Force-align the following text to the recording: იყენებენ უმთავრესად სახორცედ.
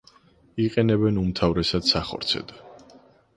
იყენებენ 0.63 1.19
უმთავრესად 1.25 1.85
სახორცედ. 1.91 2.57